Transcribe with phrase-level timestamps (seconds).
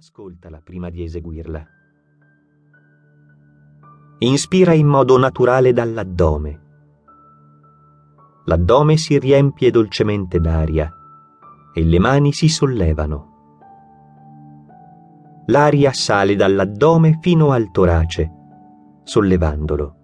[0.00, 1.62] Ascoltala prima di eseguirla.
[4.20, 6.60] Inspira in modo naturale dall'addome.
[8.46, 10.90] L'addome si riempie dolcemente d'aria
[11.74, 13.28] e le mani si sollevano.
[15.48, 18.30] L'aria sale dall'addome fino al torace,
[19.02, 19.96] sollevandolo.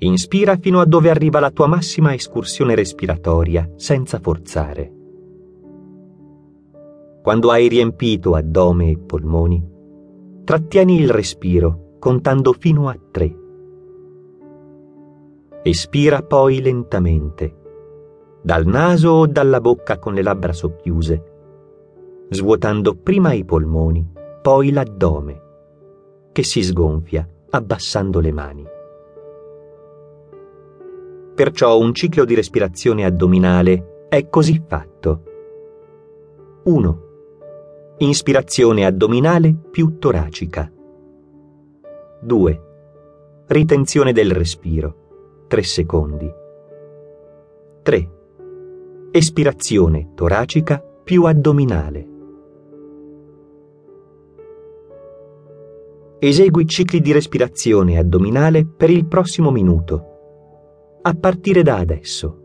[0.00, 5.03] Inspira fino a dove arriva la tua massima escursione respiratoria, senza forzare.
[7.24, 9.66] Quando hai riempito addome e polmoni,
[10.44, 13.34] trattieni il respiro contando fino a tre.
[15.62, 17.56] Espira poi lentamente,
[18.42, 24.06] dal naso o dalla bocca con le labbra socchiuse, svuotando prima i polmoni,
[24.42, 25.42] poi l'addome,
[26.30, 28.66] che si sgonfia abbassando le mani.
[31.34, 35.22] Perciò un ciclo di respirazione addominale è così fatto.
[36.64, 37.03] 1
[38.04, 40.70] Inspirazione addominale più toracica.
[42.20, 42.62] 2.
[43.46, 45.46] Ritenzione del respiro.
[45.48, 46.30] 3 secondi.
[47.82, 48.10] 3.
[49.10, 52.08] Espirazione toracica più addominale.
[56.18, 60.98] Esegui cicli di respirazione addominale per il prossimo minuto.
[61.00, 62.43] A partire da adesso.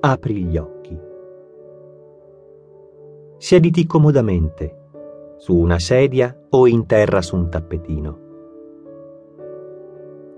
[0.00, 0.98] Apri gli occhi.
[3.36, 4.76] Siediti comodamente,
[5.36, 8.18] su una sedia o in terra su un tappetino.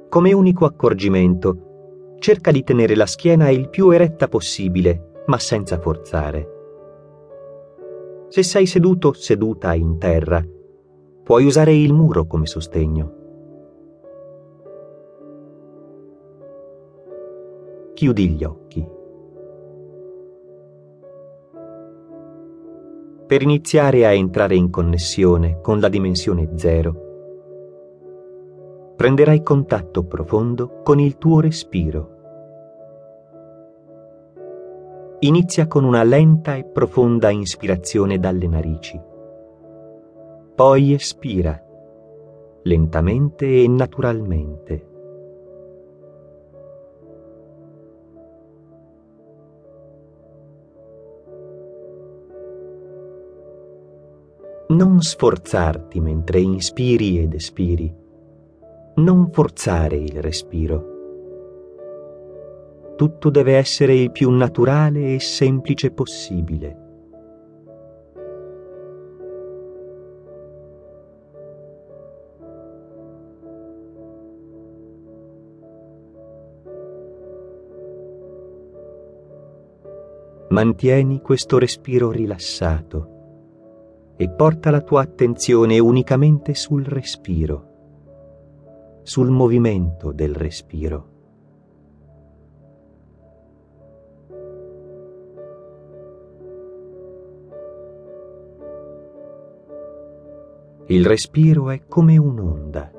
[0.09, 6.49] Come unico accorgimento, cerca di tenere la schiena il più eretta possibile, ma senza forzare.
[8.29, 10.45] Se sei seduto o seduta in terra,
[11.23, 13.21] puoi usare il muro come sostegno.
[17.95, 19.01] Chiudi gli occhi.
[23.33, 26.95] Per iniziare a entrare in connessione con la dimensione zero,
[28.95, 32.11] prenderai contatto profondo con il tuo respiro.
[35.21, 39.01] Inizia con una lenta e profonda ispirazione dalle narici.
[40.55, 41.59] Poi espira,
[42.65, 44.92] lentamente e naturalmente.
[54.73, 57.95] Non sforzarti mentre inspiri ed espiri.
[58.95, 60.91] Non forzare il respiro.
[62.97, 66.79] Tutto deve essere il più naturale e semplice possibile.
[80.49, 83.12] Mantieni questo respiro rilassato
[84.17, 87.71] e porta la tua attenzione unicamente sul respiro,
[89.03, 91.11] sul movimento del respiro.
[100.87, 102.91] Il respiro è come un'onda.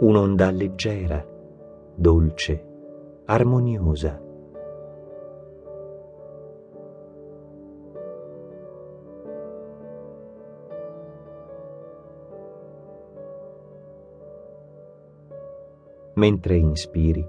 [0.00, 1.24] Un'onda leggera,
[1.94, 2.66] dolce,
[3.26, 4.23] armoniosa.
[16.14, 17.26] Mentre inspiri.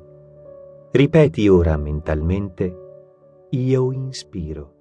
[0.91, 2.75] Ripeti ora mentalmente,
[3.49, 4.75] io inspiro.